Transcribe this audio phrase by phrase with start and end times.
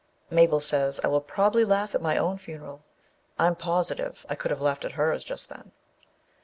[0.31, 2.81] (Mabel says I will probably laugh at my own funeral;
[3.37, 5.73] I'm positive I could have laughed at hers just then.)